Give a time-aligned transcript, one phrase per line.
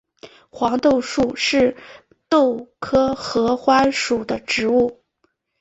[0.49, 1.77] 黄豆树是
[2.27, 5.03] 豆科合欢属的植物。